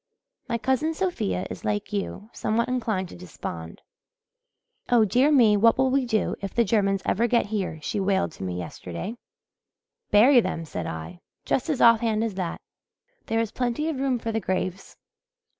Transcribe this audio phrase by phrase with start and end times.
[0.49, 3.83] My cousin Sophia is, like you, somewhat inclined to despond.
[4.89, 8.31] 'Oh, dear me, what will we do if the Germans ever get here,' she wailed
[8.31, 9.15] to me yesterday.
[10.09, 12.59] 'Bury them,' said I, just as off hand as that.
[13.27, 14.97] 'There is plenty of room for the graves.'